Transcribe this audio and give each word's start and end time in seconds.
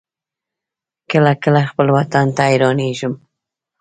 کله 1.11 1.31
کله 1.43 1.61
خپل 1.71 1.87
وطن 1.97 2.27
ته 2.35 2.43
حيرانېږم. 2.49 3.13